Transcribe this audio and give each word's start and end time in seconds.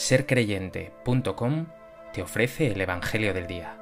sercreyente.com 0.00 1.66
te 2.14 2.22
ofrece 2.22 2.68
el 2.68 2.80
Evangelio 2.80 3.34
del 3.34 3.46
Día. 3.46 3.76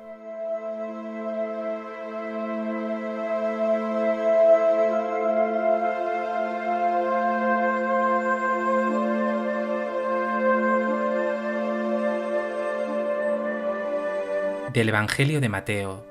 Del 14.73 14.89
Evangelio 14.89 15.41
de 15.41 15.49
Mateo. 15.49 16.05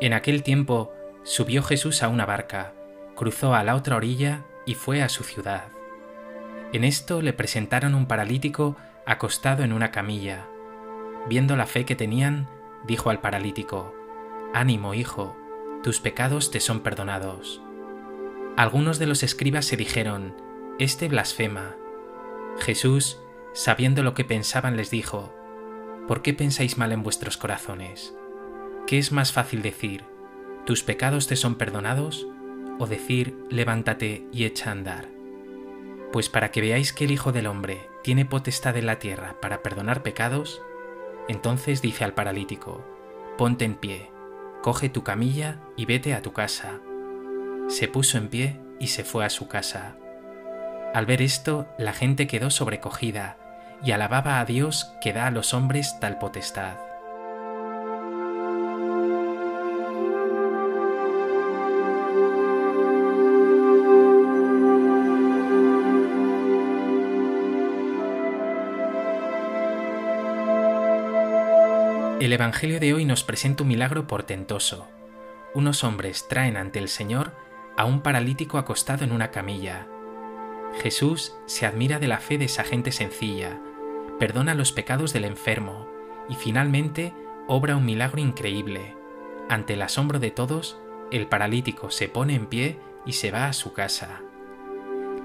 En 0.00 0.12
aquel 0.12 0.44
tiempo 0.44 0.92
subió 1.24 1.64
Jesús 1.64 2.04
a 2.04 2.08
una 2.08 2.26
barca, 2.26 2.72
cruzó 3.16 3.56
a 3.56 3.64
la 3.64 3.74
otra 3.74 3.96
orilla 3.96 4.44
y 4.66 4.74
fue 4.74 5.02
a 5.02 5.08
su 5.08 5.24
ciudad. 5.24 5.64
En 6.72 6.84
esto 6.84 7.22
le 7.22 7.32
presentaron 7.32 7.96
un 7.96 8.06
paralítico 8.06 8.76
acostado 9.06 9.62
en 9.62 9.72
una 9.72 9.90
camilla. 9.92 10.48
Viendo 11.28 11.56
la 11.56 11.66
fe 11.66 11.84
que 11.84 11.96
tenían, 11.96 12.48
dijo 12.86 13.08
al 13.08 13.20
paralítico, 13.20 13.94
Ánimo, 14.52 14.94
hijo, 14.94 15.36
tus 15.82 16.00
pecados 16.00 16.50
te 16.50 16.60
son 16.60 16.80
perdonados. 16.80 17.62
Algunos 18.56 18.98
de 18.98 19.06
los 19.06 19.22
escribas 19.22 19.64
se 19.64 19.76
dijeron, 19.76 20.34
Este 20.78 21.08
blasfema. 21.08 21.76
Jesús, 22.58 23.20
sabiendo 23.54 24.02
lo 24.02 24.14
que 24.14 24.24
pensaban, 24.24 24.76
les 24.76 24.90
dijo, 24.90 25.32
¿Por 26.08 26.22
qué 26.22 26.34
pensáis 26.34 26.76
mal 26.76 26.92
en 26.92 27.02
vuestros 27.02 27.36
corazones? 27.36 28.14
¿Qué 28.86 28.98
es 28.98 29.12
más 29.12 29.32
fácil 29.32 29.62
decir, 29.62 30.04
tus 30.64 30.82
pecados 30.82 31.26
te 31.26 31.36
son 31.36 31.56
perdonados? 31.56 32.26
o 32.78 32.86
decir, 32.86 33.36
levántate 33.48 34.26
y 34.32 34.44
echa 34.44 34.68
a 34.68 34.72
andar? 34.72 35.15
Pues 36.16 36.30
para 36.30 36.50
que 36.50 36.62
veáis 36.62 36.94
que 36.94 37.04
el 37.04 37.10
Hijo 37.10 37.30
del 37.30 37.46
Hombre 37.46 37.90
tiene 38.02 38.24
potestad 38.24 38.74
en 38.78 38.86
la 38.86 38.98
tierra 38.98 39.38
para 39.38 39.62
perdonar 39.62 40.02
pecados, 40.02 40.62
entonces 41.28 41.82
dice 41.82 42.04
al 42.04 42.14
paralítico, 42.14 42.82
ponte 43.36 43.66
en 43.66 43.74
pie, 43.74 44.10
coge 44.62 44.88
tu 44.88 45.04
camilla 45.04 45.60
y 45.76 45.84
vete 45.84 46.14
a 46.14 46.22
tu 46.22 46.32
casa. 46.32 46.80
Se 47.68 47.86
puso 47.86 48.16
en 48.16 48.28
pie 48.28 48.58
y 48.80 48.86
se 48.86 49.04
fue 49.04 49.26
a 49.26 49.28
su 49.28 49.46
casa. 49.46 49.98
Al 50.94 51.04
ver 51.04 51.20
esto, 51.20 51.68
la 51.76 51.92
gente 51.92 52.26
quedó 52.26 52.48
sobrecogida 52.48 53.36
y 53.84 53.90
alababa 53.90 54.40
a 54.40 54.46
Dios 54.46 54.90
que 55.02 55.12
da 55.12 55.26
a 55.26 55.30
los 55.30 55.52
hombres 55.52 56.00
tal 56.00 56.16
potestad. 56.16 56.78
El 72.18 72.32
Evangelio 72.32 72.80
de 72.80 72.94
hoy 72.94 73.04
nos 73.04 73.24
presenta 73.24 73.62
un 73.62 73.68
milagro 73.68 74.06
portentoso. 74.06 74.88
Unos 75.52 75.84
hombres 75.84 76.26
traen 76.28 76.56
ante 76.56 76.78
el 76.78 76.88
Señor 76.88 77.32
a 77.76 77.84
un 77.84 78.00
paralítico 78.00 78.56
acostado 78.56 79.04
en 79.04 79.12
una 79.12 79.30
camilla. 79.30 79.86
Jesús 80.80 81.34
se 81.44 81.66
admira 81.66 81.98
de 81.98 82.08
la 82.08 82.16
fe 82.16 82.38
de 82.38 82.46
esa 82.46 82.64
gente 82.64 82.90
sencilla, 82.90 83.60
perdona 84.18 84.54
los 84.54 84.72
pecados 84.72 85.12
del 85.12 85.26
enfermo 85.26 85.86
y 86.30 86.36
finalmente 86.36 87.12
obra 87.48 87.76
un 87.76 87.84
milagro 87.84 88.18
increíble. 88.22 88.96
Ante 89.50 89.74
el 89.74 89.82
asombro 89.82 90.18
de 90.18 90.30
todos, 90.30 90.78
el 91.12 91.26
paralítico 91.26 91.90
se 91.90 92.08
pone 92.08 92.34
en 92.34 92.46
pie 92.46 92.78
y 93.04 93.12
se 93.12 93.30
va 93.30 93.46
a 93.46 93.52
su 93.52 93.74
casa. 93.74 94.22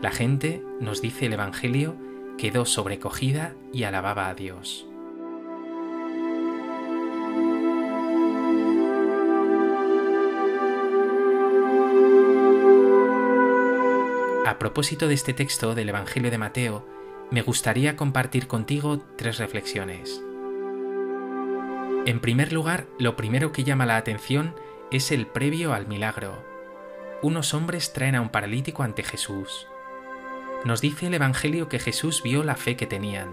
La 0.01 0.11
gente, 0.11 0.61
nos 0.81 1.01
dice 1.01 1.27
el 1.27 1.33
Evangelio, 1.33 1.95
quedó 2.37 2.65
sobrecogida 2.65 3.55
y 3.71 3.83
alababa 3.83 4.27
a 4.27 4.33
Dios. 4.33 4.90
A 14.51 14.59
propósito 14.59 15.07
de 15.07 15.13
este 15.13 15.33
texto 15.33 15.75
del 15.75 15.87
Evangelio 15.87 16.29
de 16.29 16.37
Mateo, 16.37 16.85
me 17.31 17.41
gustaría 17.41 17.95
compartir 17.95 18.47
contigo 18.47 18.99
tres 19.15 19.37
reflexiones. 19.37 20.21
En 22.05 22.19
primer 22.19 22.51
lugar, 22.51 22.85
lo 22.99 23.15
primero 23.15 23.53
que 23.53 23.63
llama 23.63 23.85
la 23.85 23.95
atención 23.95 24.53
es 24.91 25.13
el 25.13 25.25
previo 25.25 25.73
al 25.73 25.87
milagro. 25.87 26.43
Unos 27.21 27.53
hombres 27.53 27.93
traen 27.93 28.15
a 28.15 28.19
un 28.19 28.27
paralítico 28.27 28.83
ante 28.83 29.03
Jesús. 29.03 29.67
Nos 30.65 30.81
dice 30.81 31.07
el 31.07 31.13
Evangelio 31.13 31.69
que 31.69 31.79
Jesús 31.79 32.21
vio 32.21 32.43
la 32.43 32.57
fe 32.57 32.75
que 32.75 32.87
tenían. 32.87 33.29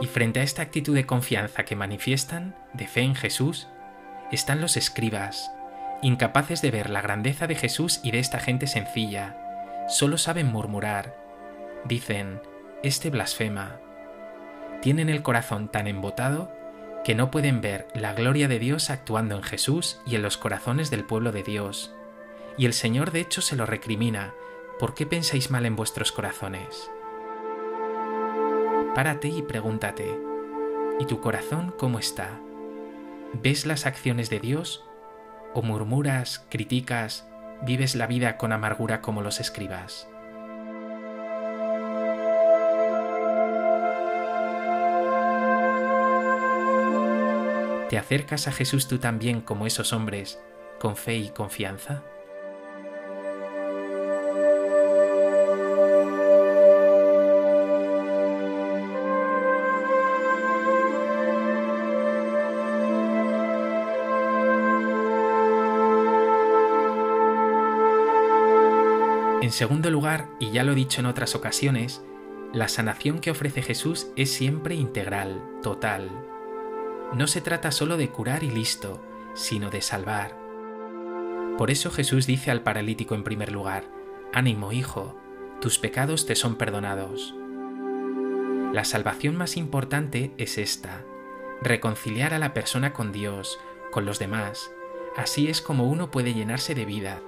Y 0.00 0.06
frente 0.06 0.38
a 0.38 0.44
esta 0.44 0.62
actitud 0.62 0.94
de 0.94 1.04
confianza 1.04 1.64
que 1.64 1.74
manifiestan, 1.74 2.54
de 2.74 2.86
fe 2.86 3.00
en 3.00 3.16
Jesús, 3.16 3.66
están 4.30 4.60
los 4.60 4.76
escribas, 4.76 5.50
incapaces 6.02 6.60
de 6.60 6.70
ver 6.70 6.90
la 6.90 7.00
grandeza 7.00 7.46
de 7.46 7.54
Jesús 7.54 8.00
y 8.02 8.10
de 8.10 8.18
esta 8.18 8.40
gente 8.40 8.66
sencilla, 8.66 9.86
solo 9.88 10.18
saben 10.18 10.48
murmurar. 10.48 11.16
Dicen, 11.84 12.40
este 12.82 13.10
blasfema. 13.10 13.80
Tienen 14.80 15.08
el 15.08 15.22
corazón 15.22 15.68
tan 15.68 15.86
embotado 15.86 16.52
que 17.04 17.14
no 17.14 17.30
pueden 17.30 17.60
ver 17.60 17.86
la 17.94 18.12
gloria 18.14 18.48
de 18.48 18.58
Dios 18.58 18.90
actuando 18.90 19.36
en 19.36 19.42
Jesús 19.42 20.00
y 20.04 20.16
en 20.16 20.22
los 20.22 20.36
corazones 20.36 20.90
del 20.90 21.04
pueblo 21.04 21.32
de 21.32 21.42
Dios. 21.44 21.94
Y 22.56 22.66
el 22.66 22.72
Señor 22.72 23.12
de 23.12 23.20
hecho 23.20 23.40
se 23.40 23.56
lo 23.56 23.66
recrimina, 23.66 24.34
¿por 24.78 24.94
qué 24.94 25.06
pensáis 25.06 25.50
mal 25.50 25.66
en 25.66 25.76
vuestros 25.76 26.12
corazones? 26.12 26.90
Párate 28.94 29.28
y 29.28 29.42
pregúntate, 29.42 30.18
¿y 31.00 31.06
tu 31.06 31.20
corazón 31.20 31.74
cómo 31.78 31.98
está? 31.98 32.40
¿Ves 33.32 33.64
las 33.64 33.86
acciones 33.86 34.28
de 34.28 34.40
Dios 34.40 34.84
o 35.54 35.62
murmuras, 35.62 36.44
criticas, 36.48 37.26
vives 37.62 37.94
la 37.94 38.06
vida 38.06 38.36
con 38.36 38.52
amargura 38.52 39.00
como 39.00 39.22
los 39.22 39.40
escribas? 39.40 40.08
¿Te 47.88 47.98
acercas 47.98 48.48
a 48.48 48.52
Jesús 48.52 48.88
tú 48.88 48.98
también 48.98 49.42
como 49.42 49.66
esos 49.66 49.92
hombres, 49.92 50.40
con 50.78 50.96
fe 50.96 51.16
y 51.16 51.28
confianza? 51.28 52.02
En 69.52 69.58
segundo 69.58 69.90
lugar, 69.90 70.30
y 70.40 70.50
ya 70.50 70.64
lo 70.64 70.72
he 70.72 70.74
dicho 70.74 71.00
en 71.00 71.06
otras 71.06 71.34
ocasiones, 71.34 72.02
la 72.54 72.68
sanación 72.68 73.18
que 73.18 73.30
ofrece 73.30 73.60
Jesús 73.60 74.06
es 74.16 74.32
siempre 74.32 74.74
integral, 74.74 75.42
total. 75.62 76.10
No 77.12 77.26
se 77.26 77.42
trata 77.42 77.70
solo 77.70 77.98
de 77.98 78.08
curar 78.08 78.44
y 78.44 78.50
listo, 78.50 79.04
sino 79.34 79.68
de 79.68 79.82
salvar. 79.82 80.38
Por 81.58 81.70
eso 81.70 81.90
Jesús 81.90 82.26
dice 82.26 82.50
al 82.50 82.62
paralítico 82.62 83.14
en 83.14 83.24
primer 83.24 83.52
lugar, 83.52 83.84
Ánimo, 84.32 84.72
hijo, 84.72 85.20
tus 85.60 85.78
pecados 85.78 86.24
te 86.24 86.34
son 86.34 86.56
perdonados. 86.56 87.34
La 88.72 88.86
salvación 88.86 89.36
más 89.36 89.58
importante 89.58 90.32
es 90.38 90.56
esta, 90.56 91.04
reconciliar 91.60 92.32
a 92.32 92.38
la 92.38 92.54
persona 92.54 92.94
con 92.94 93.12
Dios, 93.12 93.60
con 93.90 94.06
los 94.06 94.18
demás. 94.18 94.72
Así 95.14 95.48
es 95.48 95.60
como 95.60 95.84
uno 95.84 96.10
puede 96.10 96.32
llenarse 96.32 96.74
de 96.74 96.86
vida, 96.86 97.20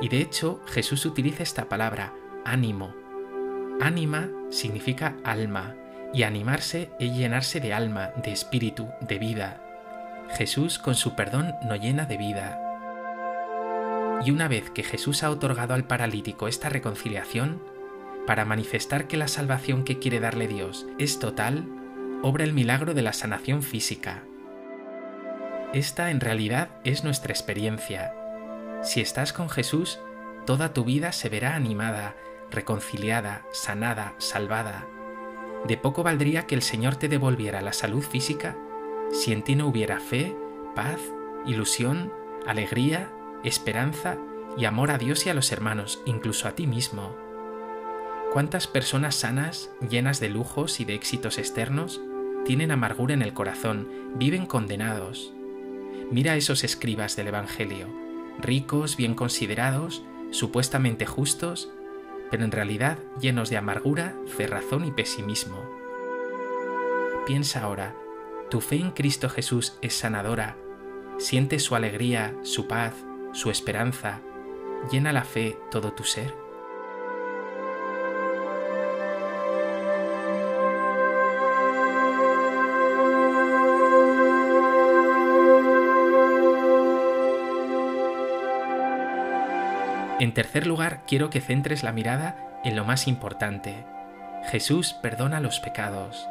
y 0.00 0.08
de 0.08 0.20
hecho 0.20 0.60
Jesús 0.66 1.04
utiliza 1.06 1.42
esta 1.42 1.68
palabra, 1.68 2.12
ánimo. 2.44 2.94
Ánima 3.80 4.30
significa 4.50 5.16
alma, 5.24 5.74
y 6.12 6.22
animarse 6.22 6.90
es 6.98 7.14
llenarse 7.14 7.60
de 7.60 7.74
alma, 7.74 8.10
de 8.22 8.32
espíritu, 8.32 8.88
de 9.00 9.18
vida. 9.18 9.62
Jesús 10.36 10.78
con 10.78 10.94
su 10.94 11.14
perdón 11.14 11.54
nos 11.64 11.80
llena 11.80 12.06
de 12.06 12.16
vida. 12.16 12.60
Y 14.24 14.30
una 14.30 14.48
vez 14.48 14.70
que 14.70 14.82
Jesús 14.82 15.22
ha 15.22 15.30
otorgado 15.30 15.74
al 15.74 15.84
paralítico 15.84 16.48
esta 16.48 16.68
reconciliación, 16.68 17.62
para 18.26 18.44
manifestar 18.44 19.06
que 19.06 19.16
la 19.16 19.28
salvación 19.28 19.84
que 19.84 19.98
quiere 19.98 20.20
darle 20.20 20.48
Dios 20.48 20.86
es 20.98 21.18
total, 21.18 21.64
obra 22.22 22.44
el 22.44 22.52
milagro 22.52 22.92
de 22.94 23.02
la 23.02 23.12
sanación 23.12 23.62
física. 23.62 24.24
Esta 25.72 26.10
en 26.10 26.20
realidad 26.20 26.70
es 26.82 27.04
nuestra 27.04 27.32
experiencia, 27.32 28.14
si 28.86 29.00
estás 29.00 29.32
con 29.32 29.50
Jesús, 29.50 29.98
toda 30.46 30.72
tu 30.72 30.84
vida 30.84 31.10
se 31.10 31.28
verá 31.28 31.56
animada, 31.56 32.14
reconciliada, 32.50 33.44
sanada, 33.52 34.14
salvada. 34.18 34.86
De 35.66 35.76
poco 35.76 36.04
valdría 36.04 36.46
que 36.46 36.54
el 36.54 36.62
Señor 36.62 36.94
te 36.94 37.08
devolviera 37.08 37.60
la 37.60 37.72
salud 37.72 38.02
física 38.02 38.56
si 39.10 39.32
en 39.32 39.42
ti 39.42 39.56
no 39.56 39.66
hubiera 39.66 39.98
fe, 39.98 40.36
paz, 40.76 41.00
ilusión, 41.46 42.12
alegría, 42.46 43.10
esperanza 43.42 44.18
y 44.56 44.64
amor 44.66 44.92
a 44.92 44.98
Dios 44.98 45.26
y 45.26 45.30
a 45.30 45.34
los 45.34 45.50
hermanos, 45.50 46.00
incluso 46.06 46.46
a 46.46 46.52
ti 46.52 46.68
mismo. 46.68 47.16
¿Cuántas 48.32 48.68
personas 48.68 49.16
sanas, 49.16 49.70
llenas 49.88 50.20
de 50.20 50.28
lujos 50.28 50.78
y 50.78 50.84
de 50.84 50.94
éxitos 50.94 51.38
externos, 51.38 52.00
tienen 52.44 52.70
amargura 52.70 53.14
en 53.14 53.22
el 53.22 53.32
corazón, 53.32 53.88
viven 54.14 54.46
condenados? 54.46 55.32
Mira 56.12 56.32
a 56.32 56.36
esos 56.36 56.62
escribas 56.62 57.16
del 57.16 57.28
Evangelio, 57.28 58.05
ricos, 58.38 58.96
bien 58.96 59.14
considerados, 59.14 60.04
supuestamente 60.30 61.06
justos, 61.06 61.70
pero 62.30 62.44
en 62.44 62.52
realidad 62.52 62.98
llenos 63.20 63.50
de 63.50 63.56
amargura, 63.56 64.16
cerrazón 64.36 64.84
y 64.84 64.92
pesimismo. 64.92 65.64
Piensa 67.26 67.62
ahora, 67.62 67.94
¿tu 68.50 68.60
fe 68.60 68.76
en 68.76 68.90
Cristo 68.90 69.28
Jesús 69.28 69.78
es 69.82 69.94
sanadora? 69.94 70.56
¿Sientes 71.18 71.62
su 71.62 71.74
alegría, 71.74 72.34
su 72.42 72.66
paz, 72.66 72.94
su 73.32 73.50
esperanza? 73.50 74.20
¿Llena 74.90 75.12
la 75.12 75.24
fe 75.24 75.58
todo 75.70 75.92
tu 75.92 76.04
ser? 76.04 76.45
En 90.18 90.32
tercer 90.32 90.66
lugar, 90.66 91.02
quiero 91.06 91.28
que 91.28 91.42
centres 91.42 91.82
la 91.82 91.92
mirada 91.92 92.60
en 92.64 92.74
lo 92.74 92.84
más 92.84 93.06
importante. 93.06 93.84
Jesús 94.46 94.94
perdona 95.02 95.40
los 95.40 95.60
pecados. 95.60 96.26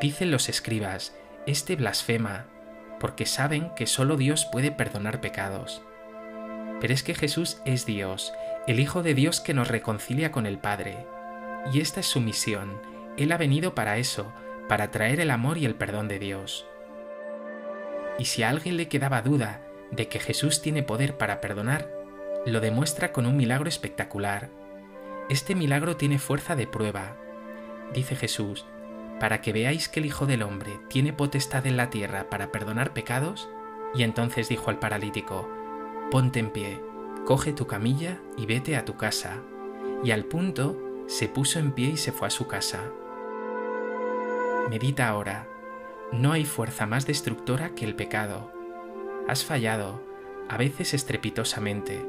Dicen 0.00 0.32
los 0.32 0.48
escribas, 0.48 1.14
este 1.46 1.76
blasfema, 1.76 2.46
porque 2.98 3.26
saben 3.26 3.70
que 3.76 3.86
solo 3.86 4.16
Dios 4.16 4.44
puede 4.44 4.72
perdonar 4.72 5.20
pecados. 5.20 5.82
Pero 6.80 6.92
es 6.92 7.04
que 7.04 7.14
Jesús 7.14 7.62
es 7.64 7.86
Dios, 7.86 8.32
el 8.66 8.80
Hijo 8.80 9.04
de 9.04 9.14
Dios 9.14 9.40
que 9.40 9.54
nos 9.54 9.68
reconcilia 9.68 10.32
con 10.32 10.44
el 10.44 10.58
Padre. 10.58 11.06
Y 11.72 11.80
esta 11.80 12.00
es 12.00 12.06
su 12.06 12.20
misión. 12.20 12.82
Él 13.16 13.30
ha 13.30 13.36
venido 13.36 13.76
para 13.76 13.98
eso, 13.98 14.32
para 14.68 14.90
traer 14.90 15.20
el 15.20 15.30
amor 15.30 15.58
y 15.58 15.64
el 15.64 15.76
perdón 15.76 16.08
de 16.08 16.18
Dios. 16.18 16.66
Y 18.18 18.24
si 18.24 18.42
a 18.42 18.50
alguien 18.50 18.76
le 18.76 18.88
quedaba 18.88 19.22
duda 19.22 19.60
de 19.92 20.08
que 20.08 20.18
Jesús 20.18 20.60
tiene 20.60 20.82
poder 20.82 21.16
para 21.16 21.40
perdonar, 21.40 22.01
lo 22.44 22.60
demuestra 22.60 23.12
con 23.12 23.26
un 23.26 23.36
milagro 23.36 23.68
espectacular. 23.68 24.50
Este 25.28 25.54
milagro 25.54 25.96
tiene 25.96 26.18
fuerza 26.18 26.56
de 26.56 26.66
prueba. 26.66 27.16
Dice 27.94 28.16
Jesús, 28.16 28.66
para 29.20 29.40
que 29.40 29.52
veáis 29.52 29.88
que 29.88 30.00
el 30.00 30.06
Hijo 30.06 30.26
del 30.26 30.42
Hombre 30.42 30.80
tiene 30.88 31.12
potestad 31.12 31.66
en 31.66 31.76
la 31.76 31.90
tierra 31.90 32.28
para 32.28 32.50
perdonar 32.50 32.92
pecados. 32.92 33.48
Y 33.94 34.02
entonces 34.02 34.48
dijo 34.48 34.70
al 34.70 34.78
paralítico, 34.78 35.48
ponte 36.10 36.40
en 36.40 36.50
pie, 36.50 36.82
coge 37.26 37.52
tu 37.52 37.66
camilla 37.66 38.18
y 38.36 38.46
vete 38.46 38.76
a 38.76 38.84
tu 38.84 38.96
casa. 38.96 39.36
Y 40.02 40.10
al 40.10 40.24
punto 40.24 40.76
se 41.06 41.28
puso 41.28 41.60
en 41.60 41.72
pie 41.72 41.90
y 41.90 41.96
se 41.96 42.10
fue 42.10 42.26
a 42.26 42.30
su 42.30 42.48
casa. 42.48 42.80
Medita 44.68 45.08
ahora, 45.08 45.46
no 46.10 46.32
hay 46.32 46.44
fuerza 46.44 46.86
más 46.86 47.06
destructora 47.06 47.74
que 47.74 47.84
el 47.84 47.94
pecado. 47.94 48.50
Has 49.28 49.44
fallado, 49.44 50.02
a 50.48 50.56
veces 50.56 50.94
estrepitosamente, 50.94 52.04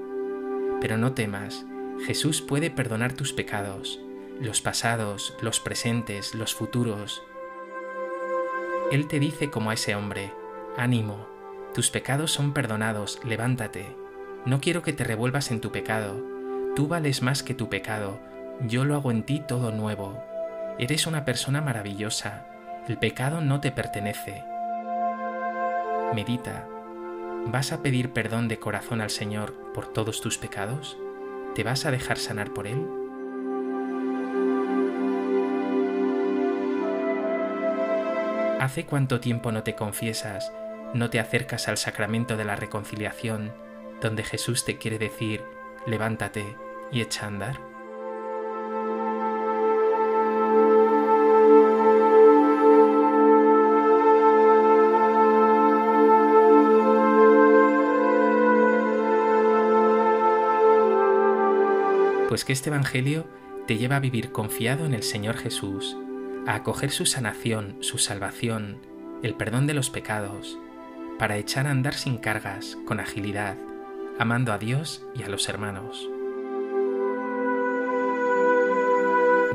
pero 0.83 0.97
no 0.97 1.13
temas, 1.13 1.65
Jesús 2.06 2.41
puede 2.41 2.69
perdonar 2.69 3.13
tus 3.13 3.31
pecados, 3.31 4.01
los 4.41 4.59
pasados, 4.59 5.33
los 5.41 5.62
presentes, 5.62 6.35
los 6.35 6.53
futuros. 6.53 7.24
Él 8.91 9.07
te 9.07 9.18
dice 9.18 9.50
como 9.50 9.69
a 9.69 9.75
ese 9.75 9.95
hombre, 9.95 10.33
ánimo, 10.75 11.25
tus 11.74 11.89
pecados 11.89 12.33
son 12.33 12.51
perdonados, 12.51 13.21
levántate. 13.24 13.95
No 14.45 14.59
quiero 14.59 14.81
que 14.81 14.91
te 14.91 15.06
revuelvas 15.06 15.51
en 15.51 15.62
tu 15.62 15.71
pecado. 15.71 16.21
Tú 16.75 16.89
vales 16.89 17.21
más 17.21 17.44
que 17.44 17.53
tu 17.53 17.69
pecado. 17.69 18.19
Yo 18.68 18.83
lo 18.83 18.95
hago 18.95 19.12
en 19.12 19.24
ti 19.24 19.41
todo 19.47 19.71
nuevo. 19.71 20.21
Eres 20.80 21.07
una 21.07 21.24
persona 21.24 21.62
maravillosa. 21.62 22.45
El 22.89 22.97
pecado 22.97 23.39
no 23.39 23.62
te 23.62 23.71
pertenece. 23.71 24.44
Medita, 26.13 26.68
¿Vas 27.45 27.72
a 27.72 27.84
pedir 27.84 28.12
perdón 28.12 28.48
de 28.48 28.57
corazón 28.57 29.01
al 29.01 29.10
Señor 29.10 29.54
por 29.74 29.88
todos 29.88 30.22
tus 30.22 30.38
pecados? 30.38 30.98
¿Te 31.56 31.63
vas 31.63 31.86
a 31.86 31.92
dejar 31.92 32.18
sanar 32.18 32.51
por 32.54 32.68
Él? 32.68 32.88
¿Hace 38.60 38.86
cuánto 38.86 39.19
tiempo 39.19 39.51
no 39.51 39.63
te 39.63 39.75
confiesas, 39.75 40.51
no 40.94 41.10
te 41.10 41.19
acercas 41.19 41.68
al 41.68 41.78
sacramento 41.78 42.38
de 42.38 42.45
la 42.45 42.56
reconciliación, 42.56 43.54
donde 44.01 44.24
Jesús 44.24 44.63
te 44.63 44.78
quiere 44.78 44.98
decir, 44.98 45.44
levántate 45.86 46.56
y 46.92 47.01
echa 47.01 47.25
a 47.25 47.28
andar? 47.28 47.73
Pues 62.33 62.45
que 62.45 62.53
este 62.53 62.71
Evangelio 62.71 63.27
te 63.68 63.77
lleva 63.77 63.97
a 63.97 64.00
vivir 64.00 64.31
confiado 64.31 64.88
en 64.88 64.95
el 64.95 65.03
Señor 65.03 65.38
Jesús, 65.38 65.95
a 66.47 66.56
acoger 66.56 66.89
su 66.89 67.06
sanación, 67.06 67.77
su 67.81 68.00
salvación, 68.00 68.80
el 69.21 69.35
perdón 69.35 69.68
de 69.68 69.75
los 69.75 69.91
pecados, 69.91 70.57
para 71.19 71.38
echar 71.38 71.68
a 71.68 71.69
andar 71.69 71.94
sin 71.94 72.18
cargas, 72.18 72.75
con 72.88 73.00
agilidad, 73.00 73.56
amando 74.18 74.51
a 74.51 74.57
Dios 74.57 75.06
y 75.13 75.21
a 75.21 75.30
los 75.30 75.47
hermanos. 75.47 76.09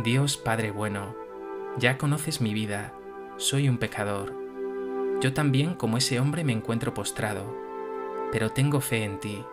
Dios 0.04 0.36
Padre 0.36 0.70
bueno, 0.70 1.16
ya 1.78 1.98
conoces 1.98 2.40
mi 2.40 2.54
vida, 2.54 2.94
soy 3.38 3.68
un 3.68 3.78
pecador. 3.78 4.32
Yo 5.20 5.32
también 5.32 5.74
como 5.74 5.96
ese 5.96 6.20
hombre 6.20 6.44
me 6.44 6.52
encuentro 6.52 6.94
postrado, 6.94 7.56
pero 8.30 8.50
tengo 8.50 8.80
fe 8.80 9.02
en 9.02 9.18
ti, 9.18 9.44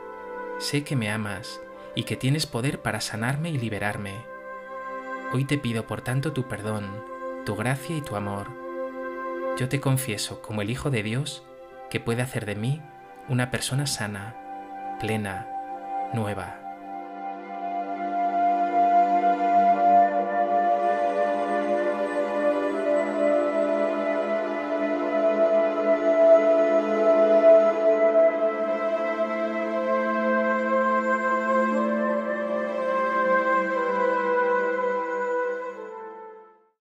sé 0.59 0.83
que 0.83 0.95
me 0.95 1.09
amas 1.09 1.59
y 1.95 2.03
que 2.03 2.15
tienes 2.15 2.45
poder 2.45 2.81
para 2.81 3.01
sanarme 3.01 3.49
y 3.49 3.57
liberarme. 3.57 4.13
Hoy 5.33 5.45
te 5.45 5.57
pido 5.57 5.87
por 5.87 6.01
tanto 6.01 6.33
tu 6.33 6.47
perdón, 6.47 6.85
tu 7.45 7.55
gracia 7.55 7.95
y 7.95 8.01
tu 8.01 8.15
amor. 8.15 8.47
Yo 9.57 9.69
te 9.69 9.79
confieso 9.79 10.41
como 10.41 10.61
el 10.61 10.69
Hijo 10.69 10.89
de 10.89 11.03
Dios 11.03 11.43
que 11.89 11.99
puede 11.99 12.21
hacer 12.21 12.45
de 12.45 12.55
mí 12.55 12.81
una 13.29 13.51
persona 13.51 13.87
sana, 13.87 14.35
plena, 14.99 15.47
nueva. 16.13 16.64